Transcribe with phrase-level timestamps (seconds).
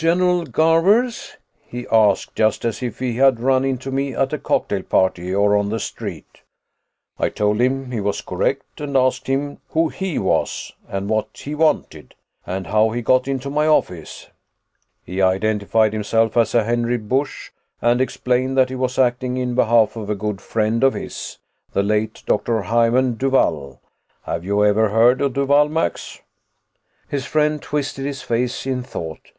[0.00, 4.84] "'General Garvers?' he asked, just as if he had run into me at a cocktail
[4.84, 6.42] party or on the street.
[7.18, 11.56] "I told him he was correct, and asked him who he was and what he
[11.56, 12.14] wanted.
[12.46, 14.28] And how he got into my office.
[15.02, 17.50] "He identified himself as a Henry Busch
[17.82, 21.38] and explained that he was acting in behalf of a good friend of his,
[21.72, 22.62] the late Dr.
[22.62, 23.80] Hymann Duvall.
[24.26, 26.20] Have you ever heard of Duvall, Max?"
[27.08, 29.32] His friend twisted his face in thought.